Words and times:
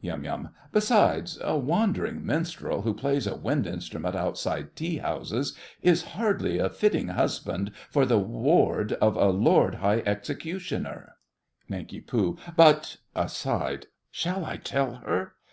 YUM. 0.00 0.50
Besides—a 0.70 1.58
wandering 1.58 2.24
minstrel, 2.24 2.82
who 2.82 2.94
plays 2.94 3.26
a 3.26 3.34
wind 3.34 3.66
instrument 3.66 4.14
outside 4.14 4.76
tea 4.76 4.98
houses, 4.98 5.52
is 5.82 6.04
hardly 6.14 6.60
a 6.60 6.68
fitting 6.68 7.08
husband 7.08 7.72
for 7.90 8.06
the 8.06 8.16
ward 8.20 8.92
of 8.92 9.16
a 9.16 9.30
Lord 9.30 9.74
High 9.74 10.04
Executioner. 10.06 11.16
NANK. 11.68 12.08
But—— 12.56 12.98
(Aside.) 13.16 13.88
Shall 14.12 14.44
I 14.44 14.58
tell 14.58 14.94
her? 14.94 15.32